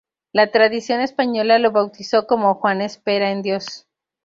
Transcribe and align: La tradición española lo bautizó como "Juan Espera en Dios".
La 0.33 0.49
tradición 0.49 0.99
española 1.01 1.59
lo 1.59 1.71
bautizó 1.71 2.25
como 2.25 2.55
"Juan 2.55 2.81
Espera 2.81 3.29
en 3.29 3.43
Dios". 3.43 3.87